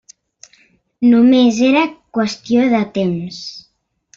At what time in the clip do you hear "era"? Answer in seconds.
1.67-1.85